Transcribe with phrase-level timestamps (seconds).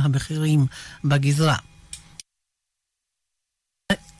[0.00, 0.66] הבכירים
[1.04, 1.56] בגזרה.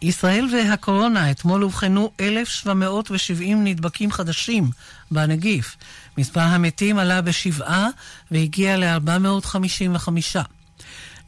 [0.02, 4.71] ישראל והקורונה, אתמול אובחנו 1,770 נדבקים חדשים
[5.11, 5.77] בנגיף.
[6.19, 7.88] מספר המתים עלה בשבעה
[8.30, 10.08] והגיע ל-455.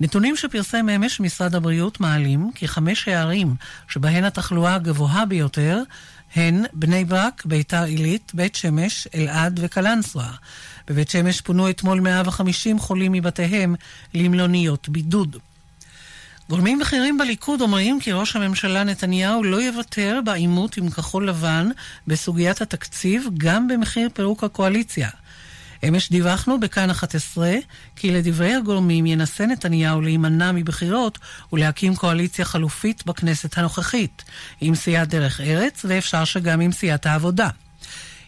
[0.00, 3.54] נתונים שפרסם אמש משרד הבריאות מעלים כי חמש הערים
[3.88, 5.82] שבהן התחלואה הגבוהה ביותר
[6.34, 10.30] הן בני ברק, ביתר עילית, בית שמש, אלעד וקלנסווה.
[10.88, 13.74] בבית שמש פונו אתמול 150 חולים מבתיהם
[14.14, 15.36] למלוניות בידוד.
[16.48, 21.68] גורמים בכירים בליכוד אומרים כי ראש הממשלה נתניהו לא יוותר בעימות עם כחול לבן
[22.06, 25.08] בסוגיית התקציב גם במחיר פירוק הקואליציה.
[25.88, 27.54] אמש דיווחנו בכאן 11
[27.96, 31.18] כי לדברי הגורמים ינסה נתניהו להימנע מבחירות
[31.52, 34.24] ולהקים קואליציה חלופית בכנסת הנוכחית,
[34.60, 37.48] עם סיעת דרך ארץ ואפשר שגם עם סיעת העבודה.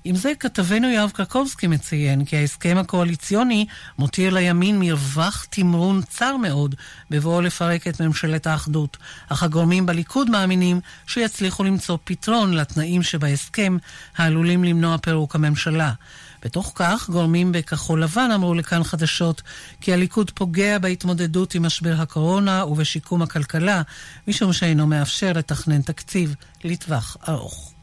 [0.05, 3.67] עם זה כתבנו יואב קרקובסקי מציין כי ההסכם הקואליציוני
[3.99, 6.75] מותיר לימין מרווח תמרון צר מאוד
[7.11, 8.97] בבואו לפרק את ממשלת האחדות,
[9.29, 13.77] אך הגורמים בליכוד מאמינים שיצליחו למצוא פתרון לתנאים שבהסכם
[14.17, 15.93] העלולים למנוע פירוק הממשלה.
[16.45, 19.43] בתוך כך, גורמים בכחול לבן אמרו לכאן חדשות
[19.81, 23.83] כי הליכוד פוגע בהתמודדות עם משבר הקורונה ובשיקום הכלכלה,
[24.29, 27.78] משום שאינו מאפשר לתכנן תקציב לטווח ארוך.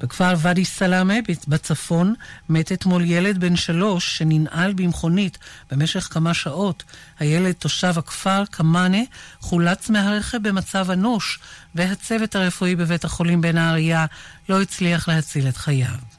[0.00, 1.14] בכפר ואדי סלאמה
[1.48, 2.14] בצפון
[2.48, 5.38] מת אתמול ילד בן שלוש שננעל במכונית
[5.70, 6.84] במשך כמה שעות.
[7.18, 9.02] הילד תושב הכפר קמאנה
[9.40, 11.38] חולץ מהרכב במצב אנוש
[11.74, 14.06] והצוות הרפואי בבית החולים בנהריה
[14.48, 16.17] לא הצליח להציל את חייו.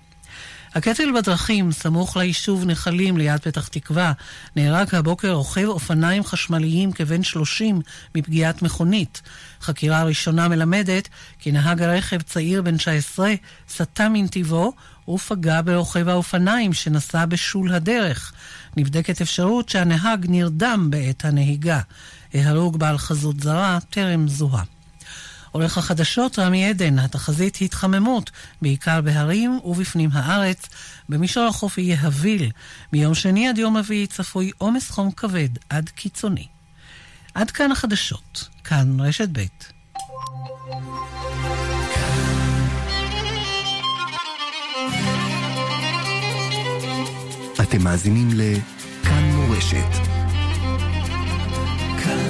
[0.75, 4.13] הקטל בדרכים, סמוך ליישוב נחלים ליד פתח תקווה,
[4.55, 7.81] נהרג הבוקר רוכב אופניים חשמליים כבן 30
[8.15, 9.21] מפגיעת מכונית.
[9.61, 13.33] חקירה ראשונה מלמדת כי נהג הרכב צעיר בן 19
[13.69, 14.73] סטה מנתיבו
[15.09, 18.33] ופגע ברוכב האופניים שנסע בשול הדרך.
[18.77, 21.81] נבדקת אפשרות שהנהג נרדם בעת הנהיגה.
[22.33, 24.78] ההרוג בעל חזות זרה טרם זוהה.
[25.51, 30.69] עורך החדשות רמי עדן, התחזית התחממות, בעיקר בהרים ובפנים הארץ.
[31.09, 32.51] במישור החוף יהיה הביל.
[32.93, 36.47] מיום שני עד יום רביעי צפוי עומס חום כבד עד קיצוני.
[37.33, 38.49] עד כאן החדשות.
[38.63, 39.45] כאן רשת ב'.
[47.61, 49.93] אתם מאזינים לכאן מורשת.
[52.03, 52.28] כאן.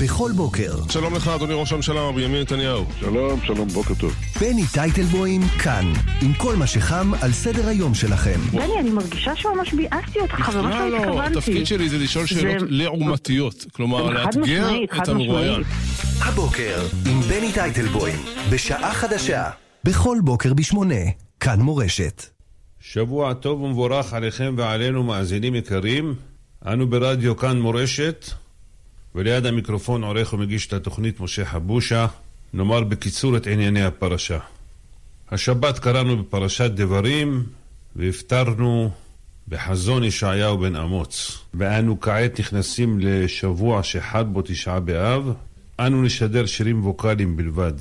[0.00, 0.74] בכל בוקר.
[0.90, 2.84] שלום לך, אדוני ראש הממשלה, בנימין נתניהו.
[3.00, 4.14] שלום, שלום, בוקר טוב.
[4.40, 5.92] בני טייטלבוים כאן,
[6.22, 8.40] עם כל מה שחם על סדר היום שלכם.
[8.50, 11.34] בני, אני מרגישה שממש ביאסתי אותך, ממש לא התכוונתי.
[11.34, 13.66] לא, התפקיד שלי זה לשאול שאלות לעומתיות.
[13.72, 14.68] כלומר, לאתגר
[15.02, 15.62] את המרואיין.
[16.20, 18.18] הבוקר, עם בני טייטלבוים,
[18.50, 19.50] בשעה חדשה.
[19.84, 21.04] בכל בוקר בשמונה,
[21.40, 22.24] כאן מורשת.
[22.80, 26.14] שבוע טוב ומבורך עליכם ועלינו, מאזינים יקרים.
[26.66, 28.26] אנו ברדיו כאן מורשת.
[29.18, 32.06] וליד המיקרופון עורך ומגיש את התוכנית משה חבושה,
[32.52, 34.38] נאמר בקיצור את ענייני הפרשה.
[35.30, 37.42] השבת קראנו בפרשת דברים,
[37.96, 38.90] והפטרנו
[39.48, 41.38] בחזון ישעיהו בן אמוץ.
[41.54, 45.32] ואנו כעת נכנסים לשבוע שחד בו תשעה באב,
[45.78, 47.74] אנו נשדר שירים ווקאליים בלבד.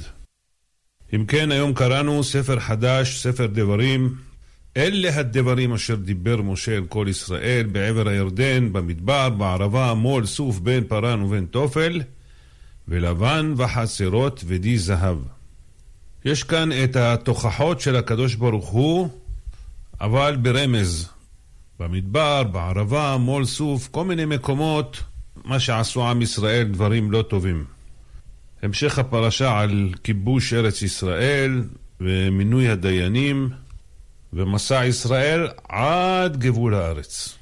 [1.15, 4.15] אם כן, היום קראנו ספר חדש, ספר דברים,
[4.77, 10.83] אלה הדברים אשר דיבר משה אל כל ישראל בעבר הירדן, במדבר, בערבה, מול, סוף, בין
[10.83, 12.01] פרן ובין תופל,
[12.87, 15.17] ולבן וחצרות ודי זהב.
[16.25, 19.09] יש כאן את התוכחות של הקדוש ברוך הוא,
[20.01, 21.09] אבל ברמז.
[21.79, 25.03] במדבר, בערבה, מול, סוף, כל מיני מקומות,
[25.45, 27.65] מה שעשו עם ישראל דברים לא טובים.
[28.63, 31.63] המשך הפרשה על כיבוש ארץ ישראל
[32.01, 33.49] ומינוי הדיינים.
[34.33, 37.37] ומסע ישראל עד גבול הארץ.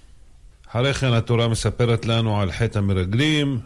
[0.69, 3.59] אחרי כן התורה מספרת לנו על חטא המרגלים,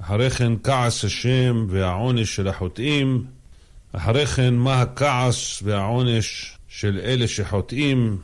[0.00, 3.24] אחרי כן כעס השם והעונש של החוטאים,
[3.92, 8.18] אחרי כן מה הכעס והעונש של אלה שחוטאים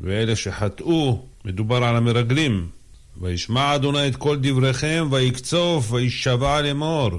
[0.00, 2.68] ואלה שחטאו, מדובר על המרגלים.
[3.20, 7.10] וישמע אדוני את כל דבריכם ויקצוף וישבע לאמור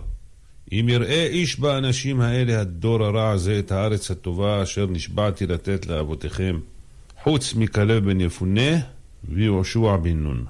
[0.72, 6.60] אם יראה איש באנשים האלה הדור הרע הזה את הארץ הטובה אשר נשבעתי לתת לאבותיכם,
[7.24, 8.80] חוץ מכלב בן יפונה
[9.24, 10.46] ויהושע בן נון.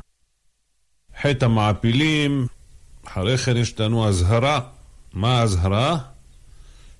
[1.21, 2.47] חטא המעפילים,
[3.05, 4.59] אחרי כן יש לנו אזהרה.
[5.13, 5.97] מה האזהרה?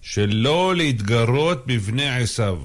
[0.01, 2.59] שלא להתגרות בבני עשיו,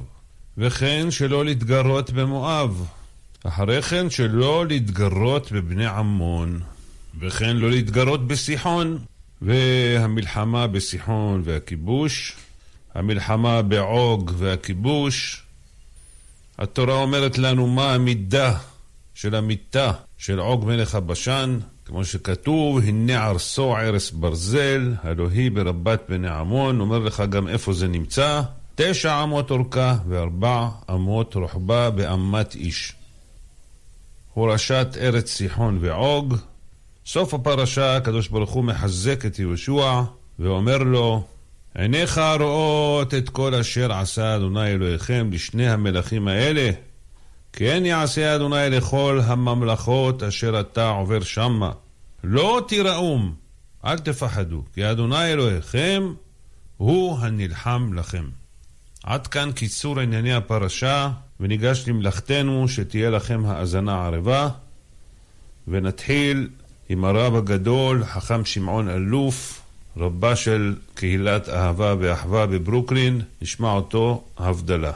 [0.58, 2.86] וכן שלא להתגרות במואב.
[3.44, 6.60] אחרי כן שלא להתגרות בבני עמון,
[7.20, 8.98] וכן לא להתגרות בסיחון.
[9.42, 12.36] והמלחמה בסיחון והכיבוש,
[12.94, 15.42] המלחמה בעוג והכיבוש.
[16.58, 18.58] התורה אומרת לנו מה המידה
[19.14, 26.02] של המיתה של עוג מלך הבשן, כמו שכתוב, הנה ערסו ערש ברזל, הלא היא ברבת
[26.08, 28.42] בני עמון, אומר לך גם איפה זה נמצא,
[28.74, 32.92] תשע אמות אורכה וארבע אמות רוחבה באמת איש.
[34.34, 36.34] הורשת ארץ סיחון ועוג.
[37.06, 40.02] סוף הפרשה, הקדוש ברוך הוא מחזק את יהושע
[40.38, 41.24] ואומר לו,
[41.74, 46.70] עיניך רואות את כל אשר עשה אדוני אלוהיכם לשני המלכים האלה,
[47.52, 51.72] כן יעשה אדוני לכל הממלכות אשר אתה עובר שמה.
[52.24, 53.34] לא תיראום,
[53.84, 56.12] אל תפחדו, כי אדוני אלוהיכם
[56.76, 58.24] הוא הנלחם לכם.
[59.02, 61.10] עד כאן קיצור ענייני הפרשה,
[61.40, 64.48] וניגש למלאכתנו שתהיה לכם האזנה ערבה,
[65.68, 66.48] ונתחיל
[66.88, 69.60] עם הרב הגדול, חכם שמעון אלוף,
[69.96, 74.92] רבה של קהילת אהבה ואחווה בברוקלין, נשמע אותו הבדלה.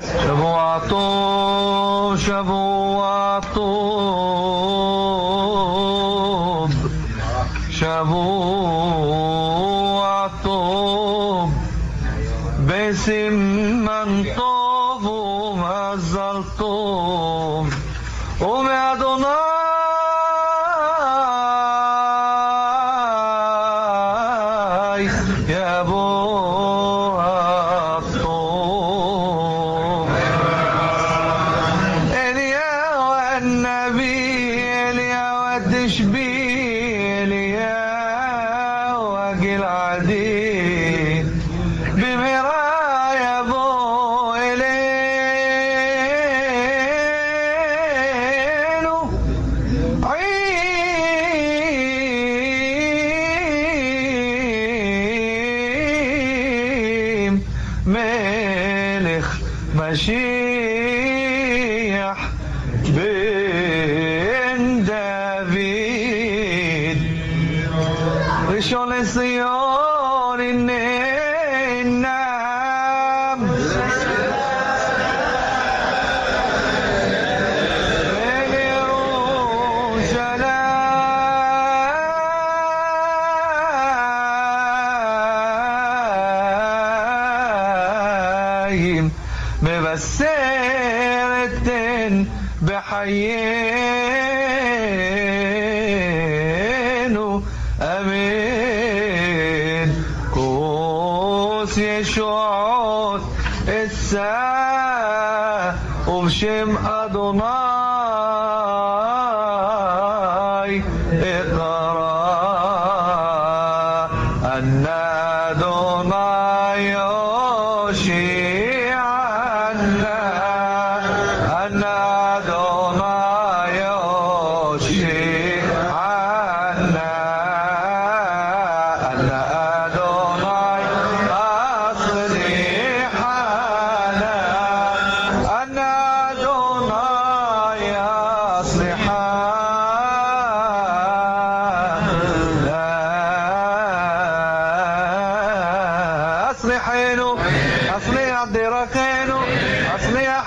[0.00, 2.79] שבוע טוב, שבוע
[59.96, 60.29] she
[101.78, 103.20] ישועות
[103.66, 104.34] אשא
[106.08, 106.76] ובשם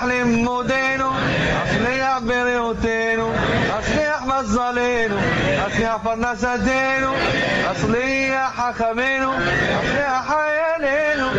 [0.04, 1.10] تحلم مدينه
[1.64, 3.32] أصلح بريوتينه
[3.78, 5.16] أصلح مظلينه
[5.66, 7.12] أصلح فرنساتينه
[7.70, 9.32] أصلح حكمينه
[9.80, 11.30] أصلح حيالينه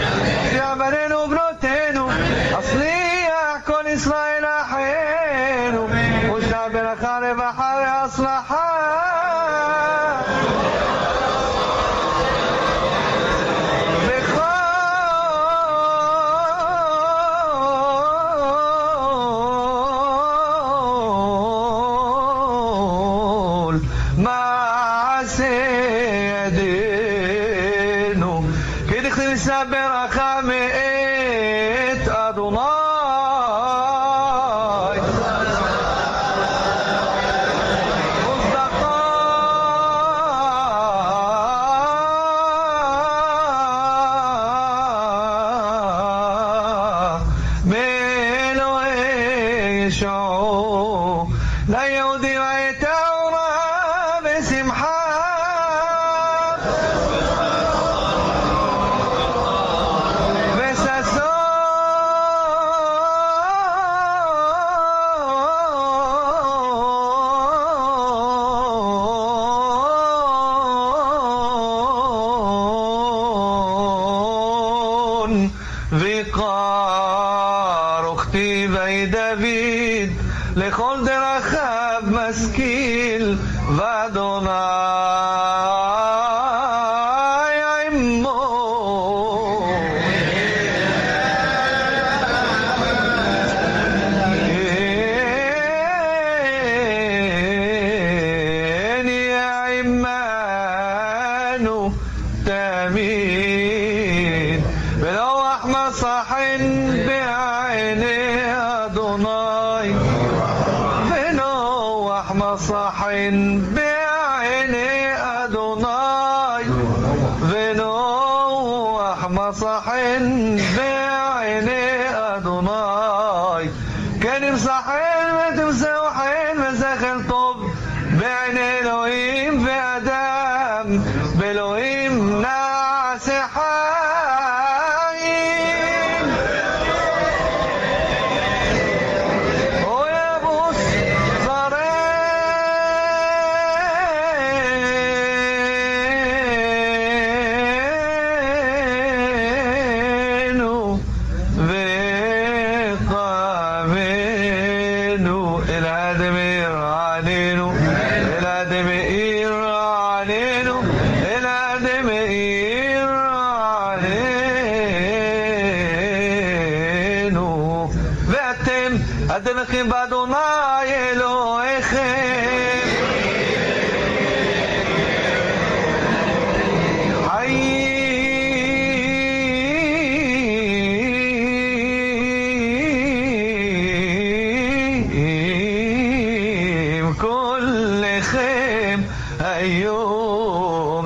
[0.45, 0.94] أصلح بني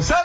[0.01, 0.18] Sa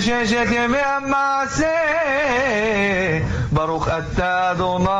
[0.00, 1.76] ששת ימי המעשה,
[3.52, 4.90] ברוך אתה אדוני,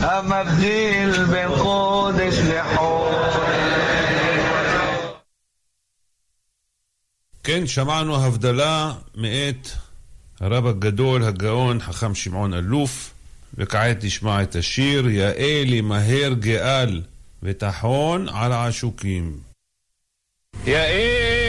[0.00, 3.36] המבדיל בין חודש לחודש.
[7.44, 9.68] כן, שמענו הבדלה מאת
[10.40, 13.10] הרב הגדול, הגאון, חכם שמעון אלוף,
[13.54, 17.02] וכעת נשמע את השיר יאה לי מהר גאל
[17.42, 19.40] וטחון על העשוקים.
[20.66, 21.45] יאה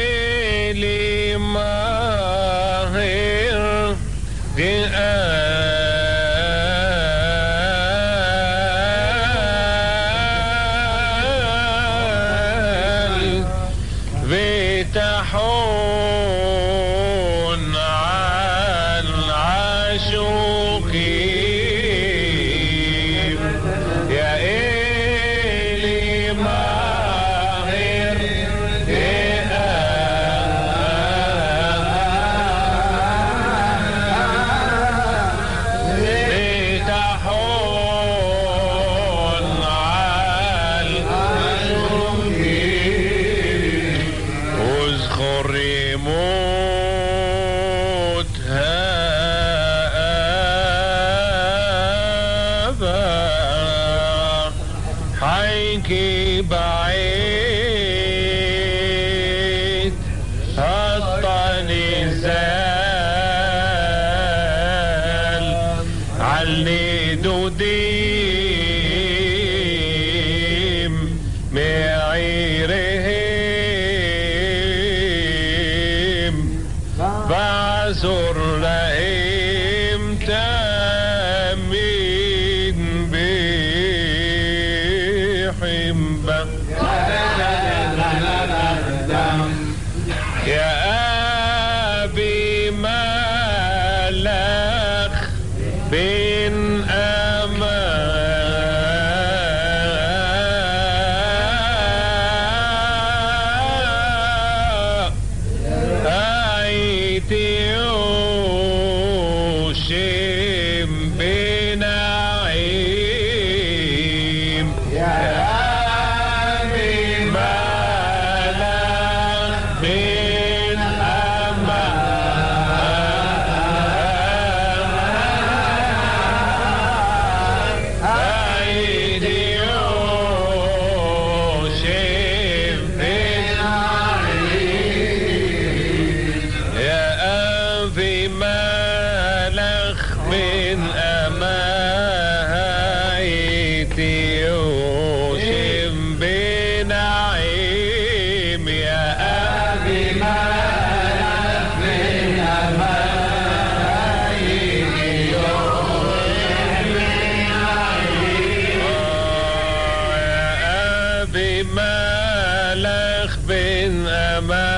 [161.77, 164.69] مالخ بن أما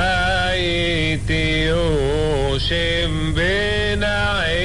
[0.00, 4.55] هايتي وشم بن عين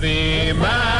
[0.00, 0.99] Happy birthday.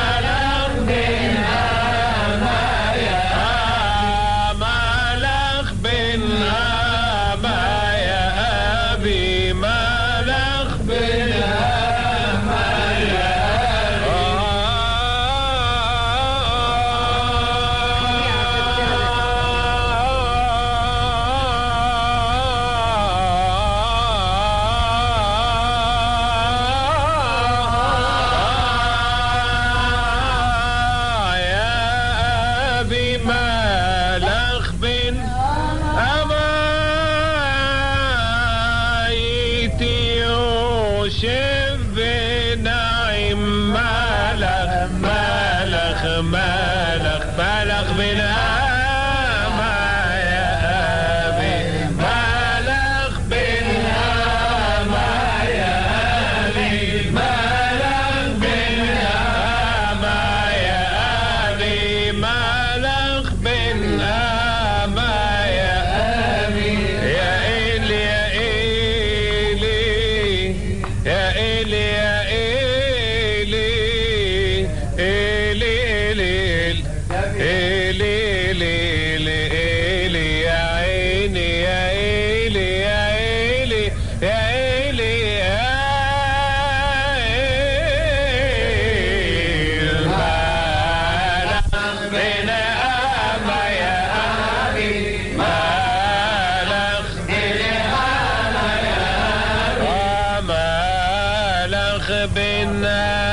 [102.10, 103.29] eigen binnen.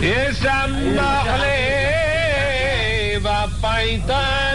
[0.00, 1.26] Yes, I'm not
[3.24, 4.53] bapai tai.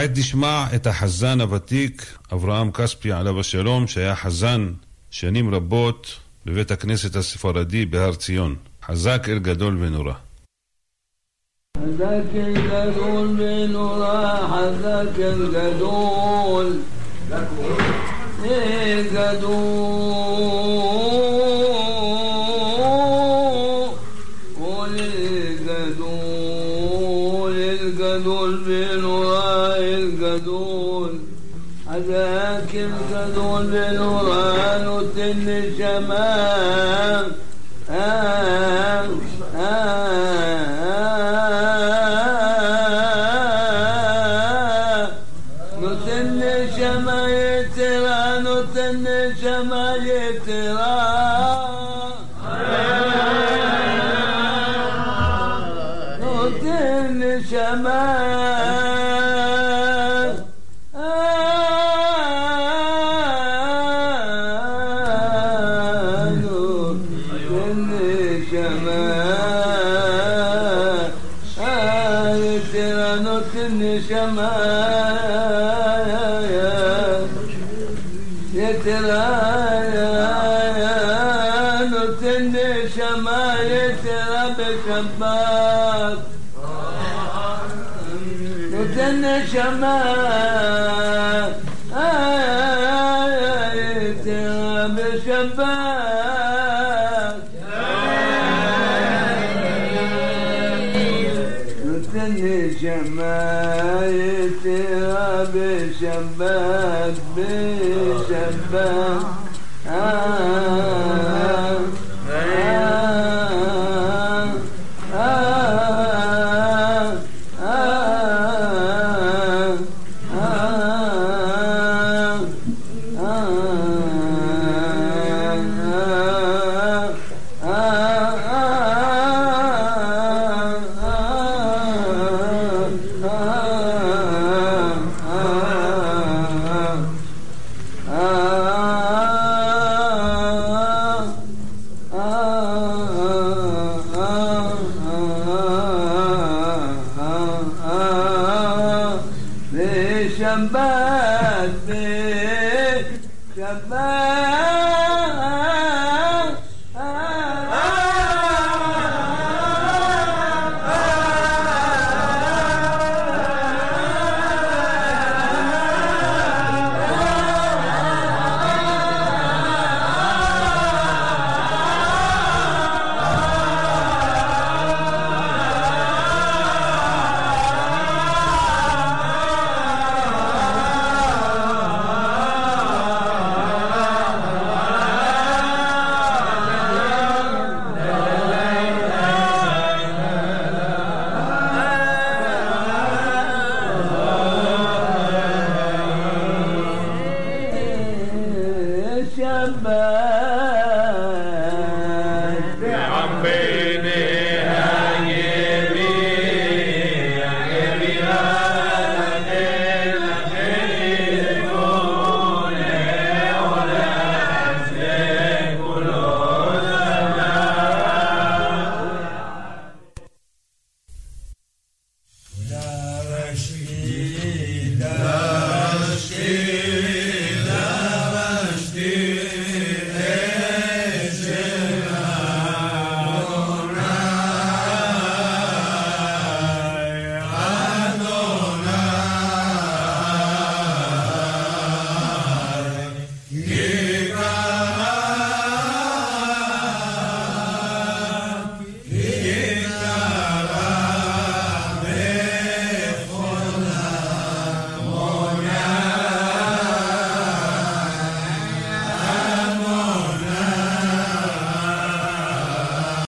[0.00, 4.72] כעת נשמע את החזן הוותיק אברהם כספי עליו השלום, שהיה חזן
[5.10, 8.56] שנים רבות בבית הכנסת הספרדי בהר ציון.
[8.86, 10.12] חזק אל גדול ונורא.
[11.76, 16.78] حذاك الجدول بنورا حذاك الجدول
[18.44, 19.46] ايه جدول
[24.60, 25.00] قول
[25.48, 26.36] الجدول
[27.56, 28.64] الجدول
[32.81, 37.25] تلك ذل الوان تن شمام